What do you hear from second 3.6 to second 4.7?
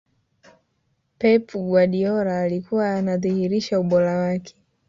ubora wake